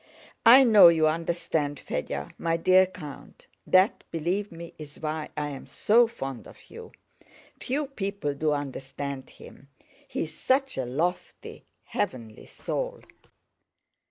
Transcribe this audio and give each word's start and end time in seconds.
I 0.47 0.63
know 0.63 0.87
you 0.87 1.07
understand 1.07 1.79
Fédya, 1.87 2.31
my 2.39 2.57
dear 2.57 2.87
count; 2.87 3.45
that, 3.67 4.03
believe 4.09 4.51
me, 4.51 4.73
is 4.79 4.99
why 4.99 5.29
I 5.37 5.49
am 5.49 5.67
so 5.67 6.07
fond 6.07 6.47
of 6.47 6.71
you. 6.71 6.91
Few 7.59 7.85
people 7.85 8.33
do 8.33 8.51
understand 8.51 9.29
him. 9.29 9.67
He 10.07 10.23
is 10.23 10.33
such 10.35 10.75
a 10.75 10.85
lofty, 10.85 11.65
heavenly 11.83 12.47
soul!" 12.47 13.01